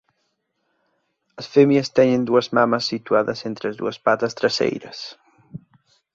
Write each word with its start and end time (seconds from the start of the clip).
As 1.39 1.45
femias 1.53 1.91
teñen 1.97 2.21
dúas 2.29 2.47
mamas 2.57 2.87
situadas 2.91 3.39
entre 3.49 3.65
as 3.71 3.75
dúas 3.81 3.97
patas 4.05 4.35
traseiras. 4.39 4.99